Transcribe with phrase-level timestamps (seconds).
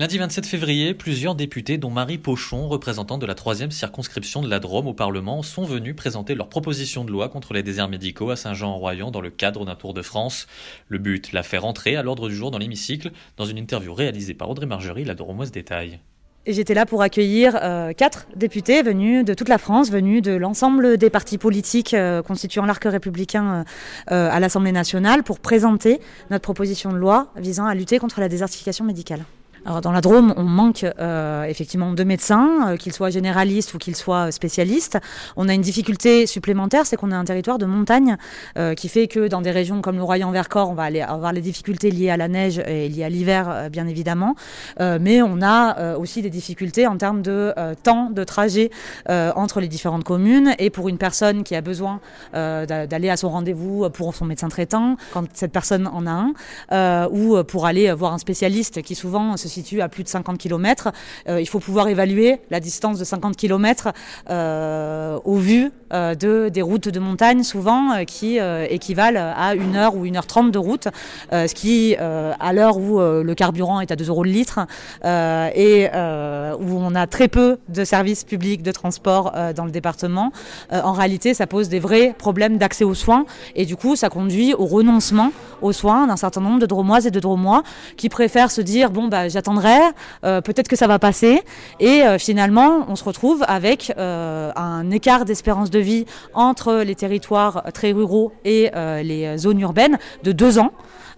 [0.00, 4.60] Lundi 27 février, plusieurs députés, dont Marie Pochon, représentante de la troisième circonscription de la
[4.60, 8.36] Drôme au Parlement, sont venus présenter leur proposition de loi contre les déserts médicaux à
[8.36, 10.46] Saint-Jean-en-Royan dans le cadre d'un tour de France.
[10.86, 14.34] Le but, la faire entrer à l'ordre du jour dans l'hémicycle, dans une interview réalisée
[14.34, 15.98] par Audrey Margerie, la Dromoise détaille.
[16.46, 20.30] Et j'étais là pour accueillir euh, quatre députés venus de toute la France, venus de
[20.30, 23.64] l'ensemble des partis politiques euh, constituant l'arc républicain
[24.12, 28.28] euh, à l'Assemblée nationale, pour présenter notre proposition de loi visant à lutter contre la
[28.28, 29.24] désertification médicale.
[29.68, 33.78] Alors dans la Drôme, on manque euh, effectivement de médecins, euh, qu'ils soient généralistes ou
[33.78, 34.96] qu'ils soient spécialistes.
[35.36, 38.16] On a une difficulté supplémentaire, c'est qu'on a un territoire de montagne
[38.56, 41.42] euh, qui fait que dans des régions comme le Royan-Vercors, on va aller avoir les
[41.42, 44.36] difficultés liées à la neige et liées à l'hiver, bien évidemment.
[44.80, 48.70] mais on a aussi des difficultés en termes de temps de trajet
[49.08, 50.54] entre les différentes communes.
[50.58, 52.00] Et pour une personne qui a besoin
[52.32, 56.32] d'aller à son rendez-vous pour son médecin traitant, quand cette personne en a
[56.70, 60.38] un, ou pour aller voir un spécialiste qui souvent se situe à plus de 50
[60.38, 60.92] km.
[61.28, 63.88] Euh, il faut pouvoir évaluer la distance de 50 km
[64.30, 68.38] euh, au vu euh, de, des routes de montagne, souvent, qui
[68.70, 70.88] équivalent à une heure ou une heure trente de route,
[71.32, 74.60] ce qui, à l'heure où le carburant est à 2 euros le litre
[75.04, 80.32] et où on a très peu de services publics de transport dans le département,
[80.70, 84.54] en réalité, ça pose des vrais problèmes d'accès aux soins et du coup, ça conduit
[84.54, 85.32] au renoncement
[85.62, 87.62] aux soins d'un certain nombre de dromoises et de dromois
[87.96, 89.78] qui préfèrent se dire bon bah j'attendrai,
[90.22, 91.40] peut-être que ça va passer
[91.78, 97.92] et finalement on se retrouve avec un écart d'espérance de vie entre les territoires très
[97.92, 100.72] ruraux et euh, les zones urbaines de deux ans,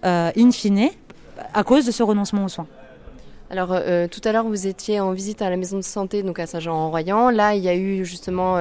[0.05, 0.89] euh, in fine,
[1.53, 2.67] à cause de ce renoncement aux soins.
[3.49, 6.39] Alors euh, tout à l'heure vous étiez en visite à la maison de santé donc
[6.39, 7.31] à Saint-Jean-en-Royan.
[7.31, 8.57] Là il y a eu justement,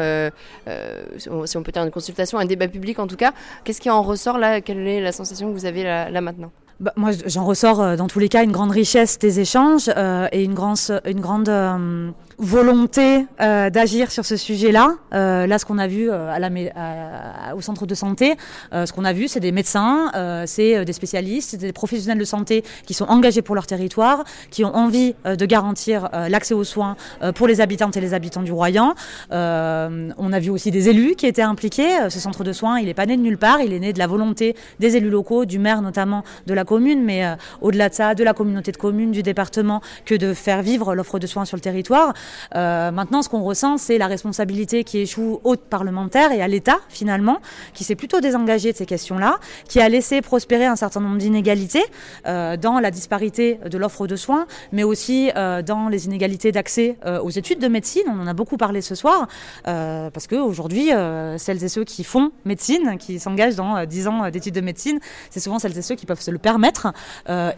[1.18, 3.32] si on peut dire une consultation, un débat public en tout cas.
[3.64, 4.60] Qu'est-ce qui en ressort là?
[4.60, 6.50] Quelle est la sensation que vous avez là maintenant?
[6.80, 10.28] Bah, moi, j'en ressors euh, dans tous les cas une grande richesse des échanges euh,
[10.32, 12.10] et une, grande, une grande euh,
[12.40, 14.94] volonté euh, d'agir sur ce sujet-là.
[15.14, 18.34] Euh, là, ce qu'on a vu à la, à, au centre de santé,
[18.72, 20.10] ce qu'on a vu, c'est des médecins,
[20.46, 24.64] c'est des spécialistes, c'est des professionnels de santé qui sont engagés pour leur territoire, qui
[24.64, 26.96] ont envie de garantir l'accès aux soins
[27.34, 28.94] pour les habitantes et les habitants du Royan.
[29.30, 32.08] on a vu aussi des élus qui étaient impliqués.
[32.08, 33.98] Ce centre de soins, il n'est pas né de nulle part, il est né de
[33.98, 37.94] la volonté des élus locaux, du maire notamment de la commune, mais euh, au-delà de
[37.94, 41.44] ça, de la communauté de communes, du département, que de faire vivre l'offre de soins
[41.44, 42.12] sur le territoire.
[42.54, 46.78] Euh, maintenant, ce qu'on ressent, c'est la responsabilité qui échoue aux parlementaires et à l'État,
[46.88, 47.40] finalement,
[47.74, 51.84] qui s'est plutôt désengagé de ces questions-là, qui a laissé prospérer un certain nombre d'inégalités
[52.26, 56.96] euh, dans la disparité de l'offre de soins, mais aussi euh, dans les inégalités d'accès
[57.22, 58.02] aux études de médecine.
[58.08, 59.28] On en a beaucoup parlé ce soir,
[59.64, 60.90] parce qu'aujourd'hui,
[61.36, 64.98] celles et ceux qui font médecine, qui s'engagent dans 10 ans d'études de médecine,
[65.30, 66.92] c'est souvent celles et ceux qui peuvent se le permettre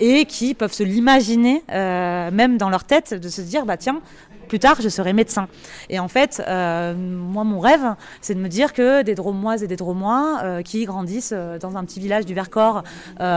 [0.01, 4.01] et qui peuvent se l'imaginer, même dans leur tête, de se dire bah tiens,
[4.49, 5.49] plus tard, je serai médecin.
[5.89, 9.67] Et en fait, euh, moi, mon rêve, c'est de me dire que des Dromoises et
[9.67, 12.83] des Dromois euh, qui grandissent euh, dans un petit village du Vercors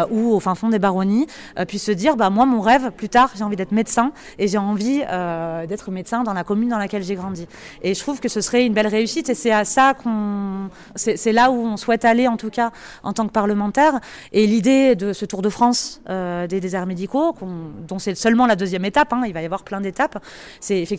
[0.10, 1.28] ou au fin fond des Baronnies
[1.68, 4.58] puissent se dire, bah moi, mon rêve, plus tard, j'ai envie d'être médecin et j'ai
[4.58, 5.00] envie
[5.68, 7.48] d'être médecin dans la commune dans laquelle j'ai grandi.
[7.82, 11.32] Et je trouve que ce serait une belle réussite et c'est à ça qu'on, c'est
[11.32, 12.72] là où on souhaite aller en tout cas
[13.04, 14.00] en tant que parlementaire.
[14.32, 17.36] Et l'idée de ce Tour de France des déserts médicaux,
[17.88, 20.18] dont c'est seulement la deuxième étape, hein, il va y avoir plein d'étapes,
[20.60, 20.95] c'est effectivement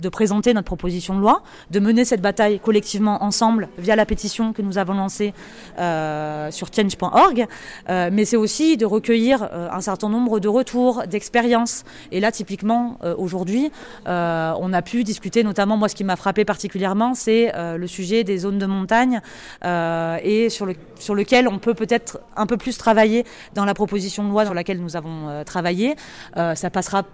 [0.00, 4.52] de présenter notre proposition de loi, de mener cette bataille collectivement ensemble via la pétition
[4.52, 5.34] que nous avons lancée
[5.78, 7.46] euh, sur change.org,
[7.88, 11.84] euh, mais c'est aussi de recueillir euh, un certain nombre de retours, d'expériences.
[12.12, 13.70] Et là, typiquement, aujourd'hui,
[14.06, 18.38] on a pu discuter, notamment, moi, ce qui m'a frappé particulièrement, c'est le sujet des
[18.38, 19.20] zones de montagne
[19.64, 24.24] et sur, le, sur lequel on peut peut-être un peu plus travailler dans la proposition
[24.24, 25.96] de loi sur laquelle nous avons travaillé.
[26.36, 27.04] ça passera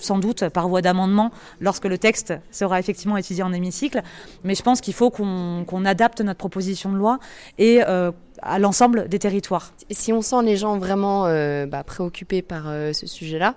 [0.00, 4.02] sans doute par voie d'amendement lorsque le texte sera effectivement étudié en hémicycle.
[4.44, 7.18] Mais je pense qu'il faut qu'on qu adapte notre proposition de loi
[7.58, 8.10] et euh,
[8.42, 9.72] à l'ensemble des territoires.
[9.90, 13.54] Si on sent les gens vraiment euh, bah, préoccupés par euh, ce sujet-là,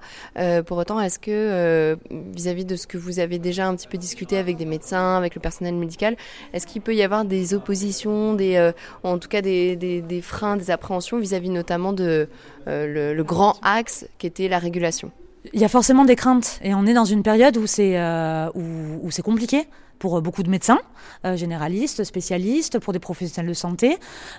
[0.63, 4.37] pour autant, est-ce que vis-à-vis de ce que vous avez déjà un petit peu discuté
[4.37, 6.15] avec des médecins, avec le personnel médical,
[6.53, 8.71] est-ce qu'il peut y avoir des oppositions, des,
[9.03, 12.29] en tout cas des, freins, des appréhensions vis-à-vis notamment de
[12.67, 15.11] le, le grand axe qui était la régulation?
[15.53, 16.59] Il y a forcément des craintes.
[16.63, 19.67] Et on est dans une période où c'est euh, où, où c'est compliqué
[19.99, 20.79] pour beaucoup de médecins,
[21.25, 23.97] euh, généralistes, spécialistes, pour des professionnels de santé,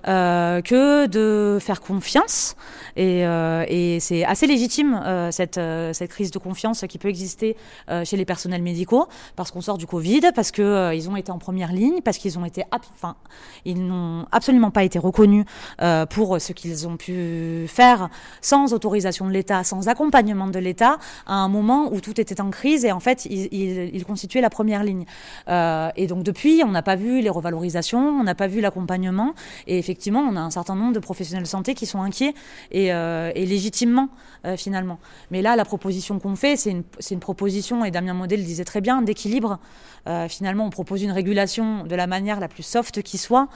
[0.09, 2.57] euh, que de faire confiance.
[2.97, 7.09] Et, euh, et c'est assez légitime euh, cette, euh, cette crise de confiance qui peut
[7.09, 7.57] exister
[7.91, 11.17] euh, chez les personnels médicaux, parce qu'on sort du Covid, parce que euh, ils ont
[11.17, 13.17] été en première ligne, parce qu'ils ont été, enfin,
[13.65, 15.45] ils n'ont absolument pas été reconnus
[15.83, 18.09] euh, pour ce qu'ils ont pu faire
[18.41, 22.51] sans autorisation de l'État, sans accompagnement de l'État, à un moment où tout était en
[22.51, 25.05] crise et en fait, ils, ils, ils constituaient la première ligne.
[25.51, 29.35] Euh, et donc depuis, on n'a pas vu les revalorisations, on n'a pas vu l'accompagnement,
[29.67, 32.35] et effectivement, on a un certain nombre de professionnels de santé qui sont inquiets
[32.71, 34.09] et, euh, légitimement
[34.47, 34.99] euh, finalement.
[35.31, 38.81] Mais là, la proposition qu'on fait, c'est une, proposition, et Damien Model le disait très
[38.81, 39.59] bien, d'équilibre.
[40.29, 43.49] Finalement, on propose une régulation de la manière la plus soft qui soit,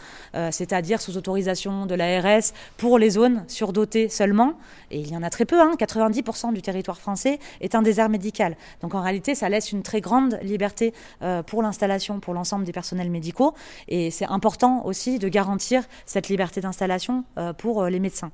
[0.50, 4.52] c'est-à-dire sous autorisation de l'ARS pour les zones surdotées seulement.
[4.90, 8.10] Et il y en a très peu, hein, 90% du territoire français est un désert
[8.10, 8.56] médical.
[8.82, 10.92] Donc en réalité, ça laisse une très grande liberté
[11.46, 11.83] pour l'installation,
[12.20, 13.54] pour l'ensemble des personnels médicaux.
[13.88, 18.30] Et c'est important aussi de garantir cette liberté d'installation euh, pour euh, les médecins.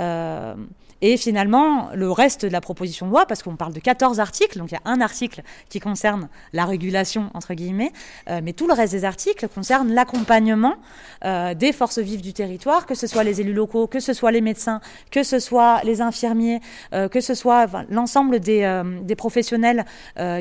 [0.00, 0.54] Euh,
[1.00, 4.58] et finalement, le reste de la proposition de loi, parce qu'on parle de 14 articles,
[4.58, 7.92] donc il y a un article qui concerne la régulation, entre guillemets,
[8.42, 10.74] mais tout le reste des articles concerne l'accompagnement
[11.22, 14.40] des forces vives du territoire, que ce soit les élus locaux, que ce soit les
[14.40, 14.80] médecins,
[15.12, 16.60] que ce soit les infirmiers,
[16.90, 19.84] que ce soit l'ensemble des, professionnels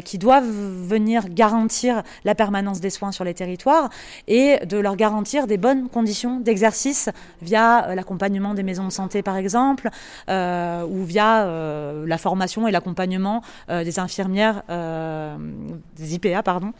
[0.03, 2.46] qui doivent venir garantir la permanence
[2.81, 3.89] des soins sur les territoires
[4.27, 7.09] et de leur garantir des bonnes conditions d'exercice
[7.41, 9.89] via euh, l'accompagnement des maisons de santé, par exemple.
[10.29, 14.63] Euh, ou via euh, la formation et l'accompagnement des infirmières,
[15.95, 16.73] des IPA, pardon,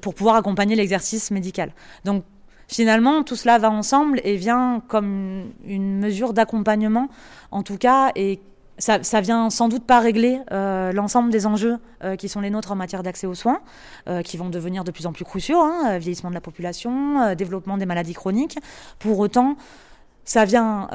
[0.00, 1.72] pour pouvoir accompagner l'exercice médical.
[2.04, 2.24] Donc
[2.68, 7.08] finalement, tout cela va ensemble et vient comme une mesure d'accompagnement,
[7.50, 8.40] en tout cas, et
[8.78, 12.50] ça, ça vient sans doute pas régler euh, l'ensemble des enjeux euh, qui sont les
[12.50, 13.60] nôtres en matière d'accès aux soins,
[14.08, 17.76] euh, qui vont devenir de plus en plus cruciaux, hein, vieillissement de la population, développement
[17.76, 18.58] des maladies chroniques.
[18.98, 19.56] Pour autant,
[20.24, 20.88] ça vient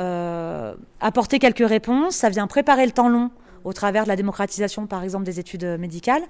[0.99, 3.31] apporter quelques réponses, ça vient préparer le temps long
[3.63, 6.23] au travers de la démocratisation, par exemple, des études médicales.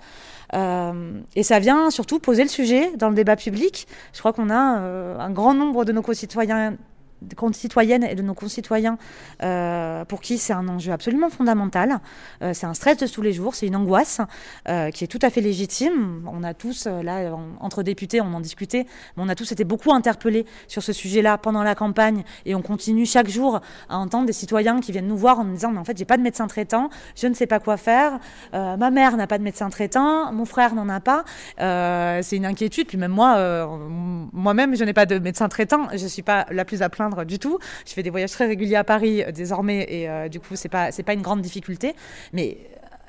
[0.54, 3.88] Et ça vient surtout poser le sujet dans le débat public.
[4.14, 6.78] Je crois qu'on a un grand nombre de nos concitoyens
[7.36, 8.98] concitoyennes et de nos concitoyens
[9.42, 12.00] euh, pour qui c'est un enjeu absolument fondamental.
[12.42, 14.22] Euh, c'est un stress de tous les jours, c'est une angoisse
[14.68, 16.28] euh, qui est tout à fait légitime.
[16.32, 18.86] On a tous, là, en, entre députés, on en discutait,
[19.16, 22.62] mais on a tous été beaucoup interpellés sur ce sujet-là pendant la campagne et on
[22.62, 25.80] continue chaque jour à entendre des citoyens qui viennent nous voir en nous disant mais
[25.80, 28.20] en fait j'ai pas de médecin traitant, je ne sais pas quoi faire,
[28.54, 31.24] ma mère n'a pas de médecin traitant, mon frère n'en a pas.
[31.58, 32.88] C'est une inquiétude.
[32.88, 33.68] Puis même moi,
[34.34, 35.88] moi-même, je n'ai pas de médecin traitant.
[35.94, 37.60] Je suis pas la plus à plaindre du tout.
[37.86, 40.70] Je fais des voyages très réguliers à Paris euh, désormais et euh, du coup c'est
[40.70, 41.96] pas pas une grande difficulté.
[42.32, 42.58] Mais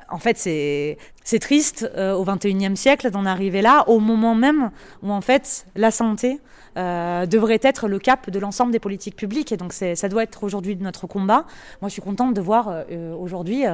[0.09, 4.71] en fait, c'est triste euh, au 21e siècle d'en arriver là, au moment même
[5.03, 6.41] où en fait la santé
[6.77, 9.53] euh, devrait être le cap de l'ensemble des politiques publiques.
[9.53, 11.47] Et donc ça doit être aujourd'hui notre combat.
[11.81, 13.65] Moi, je suis contente de voir euh, aujourd'hui.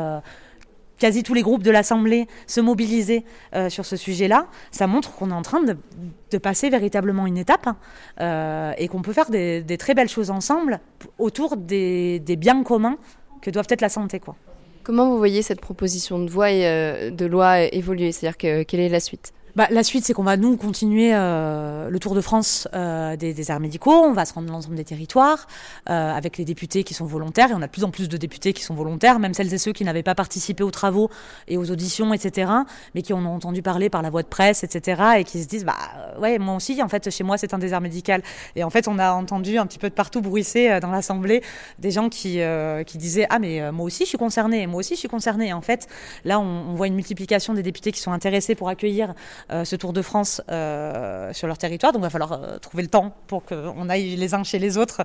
[1.00, 3.25] Quasi tous les groupes de l'Assemblée se mobiliser
[3.55, 7.67] euh, sur ce sujet-là, ça montre qu'on est en train de, passer véritablement une étape
[7.67, 7.76] hein,
[8.20, 10.79] euh, et qu'on peut faire des, très belles choses ensemble
[11.19, 12.98] autour des, des, biens communs
[13.41, 14.20] que doivent être la santé.
[14.20, 14.36] Quoi.
[14.82, 18.13] Comment vous voyez cette proposition de, voie et, euh, de loi évoluer?
[18.13, 19.32] C'est-à-dire que, quelle est la suite?
[19.57, 23.35] Bah, la suite, c'est qu'on va nous continuer euh, le Tour de France euh, des
[23.35, 23.93] déserts médicaux.
[23.93, 25.47] On va se rendre dans l'ensemble des territoires
[25.89, 27.51] euh, avec les députés qui sont volontaires.
[27.51, 29.59] Et on a de plus en plus de députés qui sont volontaires, même celles et
[29.59, 31.11] ceux qui n'avaient pas participé aux travaux
[31.49, 32.51] et aux auditions, etc.,
[32.95, 35.49] mais qui en ont entendu parler par la voie de presse, etc., et qui se
[35.49, 35.77] disent, bah
[36.21, 38.23] ouais, moi aussi, en fait, chez moi, c'est un désert médical.
[38.57, 41.43] Et en fait, on a entendu un petit peu de partout bruisser dans l'Assemblée
[41.79, 42.41] des gens qui,
[42.87, 45.53] qui disaient, ah mais moi aussi, je suis concerné, moi aussi, je suis concerné.
[45.53, 45.89] En fait,
[46.25, 49.15] là, on, on voit une multiplication des députés qui sont intéressés pour accueillir euh,
[49.49, 51.93] ce Tour de France euh, sur leur territoire.
[51.93, 54.77] Donc il va falloir euh, trouver le temps pour qu'on aille les uns chez les
[54.77, 55.03] autres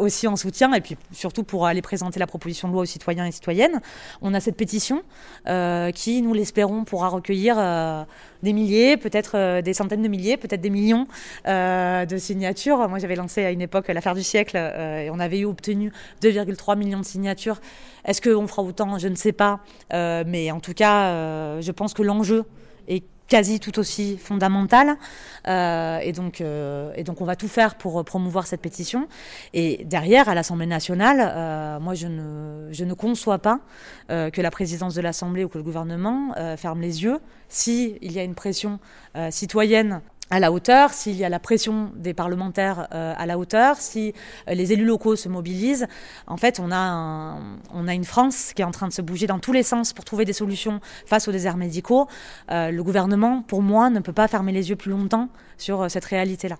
[0.00, 3.26] aussi en soutien et puis surtout pour aller présenter la proposition de loi aux citoyens
[3.26, 3.80] et citoyennes.
[4.22, 5.02] On a cette pétition
[5.94, 7.56] qui, nous l'espérons, pourra recueillir
[8.42, 11.06] des milliers, peut-être des centaines de milliers, peut-être des millions
[11.46, 12.88] de signatures.
[12.88, 16.76] Moi j'avais lancé à une époque l'affaire du siècle et on avait eu obtenu 2,3
[16.76, 17.60] millions de signatures.
[18.04, 18.98] Est-ce qu'on fera autant?
[18.98, 19.60] Je ne sais pas.
[19.92, 22.44] mais en tout cas, je pense que l'enjeu
[22.88, 24.96] est quasi tout aussi fondamentale.
[25.48, 29.08] Euh, et, donc, euh, et donc, on va tout faire pour promouvoir cette pétition.
[29.54, 33.60] Et derrière, à l'Assemblée nationale, euh, moi, je ne, je ne conçois pas
[34.10, 38.12] euh, que la présidence de l'Assemblée ou que le gouvernement euh, ferme les yeux s'il
[38.12, 38.78] y a une pression
[39.16, 43.36] euh, citoyenne à la hauteur, s'il y a la pression des parlementaires euh, à la
[43.36, 44.14] hauteur, si
[44.48, 45.86] euh, les élus locaux se mobilisent.
[46.26, 47.36] En fait, on a,
[47.74, 49.92] on a une France qui est en train de se bouger dans tous les sens
[49.92, 52.06] pour trouver des solutions face aux déserts médicaux.
[52.50, 56.04] Euh, le gouvernement, pour moi, ne peut pas fermer les yeux plus longtemps sur cette
[56.04, 56.56] réalité-là.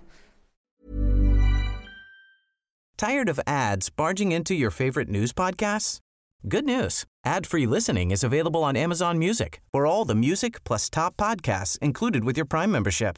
[2.97, 6.01] Tired of ads barging into your favorite news podcasts?
[6.47, 7.05] Good news.
[7.25, 12.23] Ad-free listening is available on Amazon Music for all the music plus top podcasts included
[12.23, 13.17] with your Prime membership.